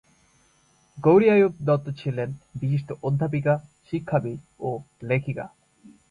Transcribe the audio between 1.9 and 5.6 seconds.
ছিলেন বিশিষ্ট অধ্যাপিকা, শিক্ষাবিদ ও লেখিকা।